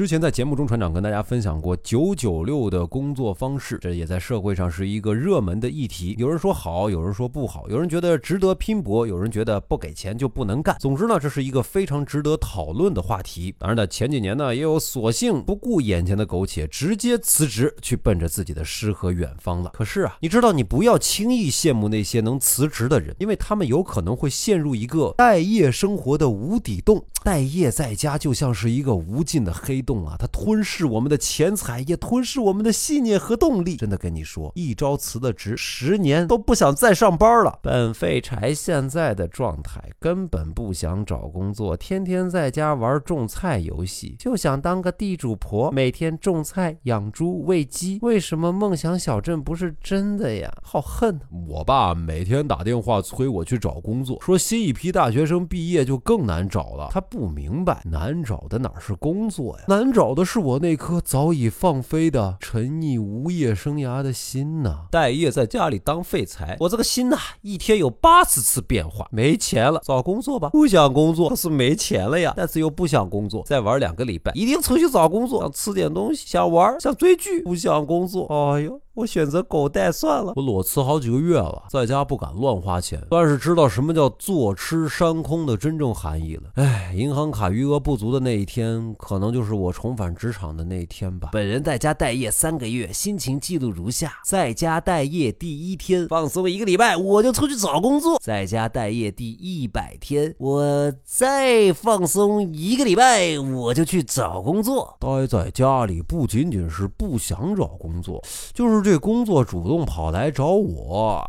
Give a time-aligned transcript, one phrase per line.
[0.00, 6.16] 之前在节目中，船长跟大家分享过九九六的工作方式，这也在社会上是一个热门的议题。
[6.18, 10.74] 有人说好，有人说不好，有人觉得值得拼搏，有人觉得不给钱就不能干。
[10.80, 13.54] 总之呢，这是一个非常值得讨论的话题。
[13.58, 19.68] 当然呢，前几年呢，也有索性不顾眼前的苟且，直接辞职去奔着自己的诗和远方了。
[19.74, 27.04] 可是啊，你知道，你不要轻易羡慕那些能辞职的人，因为他们有可能会陷入一个待业生活的无底洞。
[27.22, 33.76] 待业在家就像是一个无尽的黑洞啊，它吞噬我们的钱财，也吞噬我们的信念和动力。
[33.76, 37.58] 真的跟你说，一朝辞了职，十年都不想再上班了。
[37.60, 47.98] 本废柴现在的状态根本不想找工作，天天在家玩种菜游戏，就想当个地主婆，每天种菜、养猪、喂鸡。
[48.00, 50.50] 为什么梦想小镇不是真的呀？
[50.62, 51.20] 好恨！
[51.48, 56.88] 我爸每天打电话催我去找工作，说新一批大学生毕业就更难找了。
[56.90, 56.98] 他。
[57.10, 59.64] 不明白，难找的哪是工作呀？
[59.66, 64.80] 难难找的是我那颗早已放飞的沉溺无业生涯的心呐！
[64.90, 69.08] 待业在家里当废材，我这个心呐，一天有八十次变化。
[69.10, 72.34] 没钱了，找工作吧；不想工作，可是没钱了呀。
[72.36, 75.40] 但是又不想工作，再玩两个礼拜，一定出去找工作。
[75.40, 78.26] 想吃点东西，想玩，想追剧，不想工作。
[78.26, 78.78] 哎呦！
[78.94, 80.32] 我选择狗带算了。
[80.36, 86.50] 我裸辞好几个月了，在家不敢乱花钱，算是知道什么叫坐吃山空的真正含义了。
[86.56, 91.30] 哎，银行卡余额不足的那一天，可能就是我重返职场的那一天吧。
[91.32, 104.96] 本人在家待业三个月，心情记录如下：在家待业第一天，放松一个礼拜，我就出去找工作；在家待业第一百天，我再放松一个礼拜，我就去找工作。
[104.98, 108.20] 待在家里不仅仅是不想找工作，
[108.52, 109.00] 就是这。
[109.00, 111.24] 工作主动跑来找我。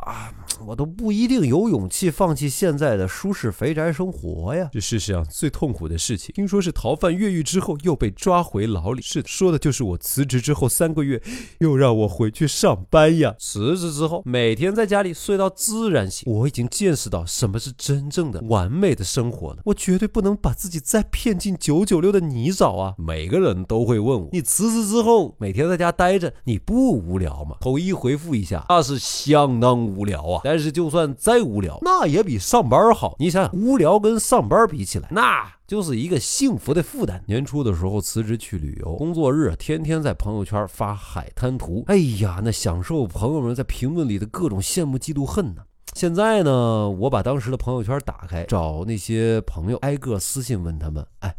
[0.68, 4.70] 我都不一定有勇气放弃现在的舒适肥宅生活呀！
[4.72, 9.02] 这世上最痛苦的事情，听说是逃犯越狱之后又被抓回牢里。
[9.02, 11.22] 是的，说的就是我辞职之后三个月，
[11.60, 13.36] 又让我回去上班呀。
[13.40, 16.32] 辞职之后，每天在家里睡到自然醒。
[16.32, 19.62] 我已经见识到什么是真正的完美的生活了。
[19.66, 22.94] 我绝对不能把自己再骗进九九六的泥沼啊！
[22.98, 27.58] 每个人都会问我，你辞职之后每天在家待着，你不无聊吗？
[27.62, 30.42] 统一回复一下，那是相当无聊啊！
[30.52, 33.16] 但是就算再无聊，那也比上班好。
[33.20, 37.24] 你想想，无聊跟上班比起来，那就是一个幸福的负担。
[37.26, 45.62] 年初的时候辞职去旅游，工作日天天在朋友圈发海滩图，哎呀，那享受朋友们在评论里的各种羡慕、嫉妒、恨呢。
[45.94, 51.34] 现在呢，我把当时的朋友圈打开，找那些朋友挨个私信问他们：哎，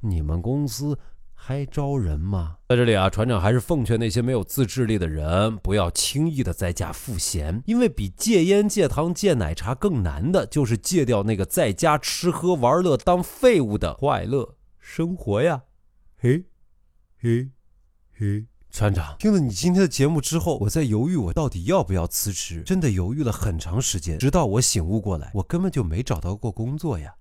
[0.00, 0.98] 你们公司？
[1.42, 2.58] 还招人吗？
[2.68, 15.62] 在这里啊，船长还是奉劝那些没有自制力的人，不要轻易的在家赋闲，因为比戒烟、戒糖、戒奶茶更难的，就是戒掉那个在家吃喝玩乐当废物的快乐生活呀！
[16.18, 16.44] 嘿，
[17.18, 17.48] 嘿，
[18.16, 22.62] 嘿，船长，听了你今天的节目之后，我在犹豫，我到底要不要辞职？
[22.64, 27.14] 真的犹豫了很长时间，直到我醒悟过来，我根本就没找到过工作呀。